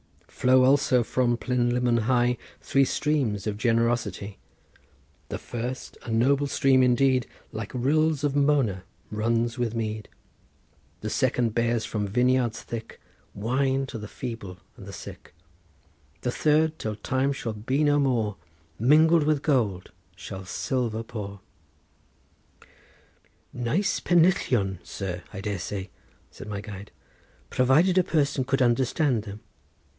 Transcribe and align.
Flow 0.27 0.63
also 0.63 1.03
from 1.03 1.37
Plynlimmon 1.37 1.99
high 2.05 2.35
Three 2.59 2.85
streams 2.85 3.45
of 3.45 3.57
generosity; 3.59 4.39
The 5.29 5.37
first, 5.37 5.99
a 6.01 6.09
noble 6.09 6.47
stream 6.47 6.81
indeed, 6.81 7.27
Like 7.51 7.71
rills 7.75 8.23
of 8.23 8.35
Mona 8.35 8.83
runs 9.11 9.59
with 9.59 9.75
mead; 9.75 10.09
The 11.01 11.11
second 11.11 11.53
bears 11.53 11.85
from 11.85 12.07
vineyards 12.07 12.63
thick 12.63 12.99
Wine 13.35 13.85
to 13.85 13.99
the 13.99 14.07
feeble 14.07 14.57
and 14.75 14.87
the 14.87 14.93
sick; 14.93 15.35
The 16.21 16.31
third, 16.31 16.79
till 16.79 16.95
time 16.95 17.31
shall 17.31 17.53
be 17.53 17.83
no 17.83 17.99
more, 17.99 18.37
Mingled 18.79 19.25
with 19.25 19.43
gold 19.43 19.91
shall 20.15 20.45
silver 20.45 21.03
pour." 21.03 21.41
"Nice 23.53 23.99
pennillion, 23.99 24.79
sir, 24.81 25.21
I 25.31 25.41
dare 25.41 25.59
say," 25.59 25.91
said 26.31 26.47
my 26.47 26.61
guide, 26.61 26.89
"provided 27.51 27.99
a 27.99 28.03
person 28.03 28.43
could 28.43 28.63
understand 28.63 29.21
them. 29.25 29.41